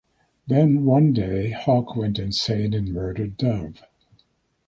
Then 0.47 0.85
one 0.85 1.13
day, 1.13 1.51
Hawk 1.51 1.95
went 1.95 2.17
insane 2.17 2.73
and 2.73 2.91
murdered 2.91 3.37
Dove. 3.37 3.83